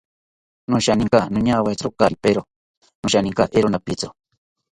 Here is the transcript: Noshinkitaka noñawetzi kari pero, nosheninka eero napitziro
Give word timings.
Noshinkitaka 0.71 1.27
noñawetzi 1.33 1.87
kari 1.99 2.17
pero, 2.23 2.41
nosheninka 3.01 3.43
eero 3.55 3.67
napitziro 3.71 4.11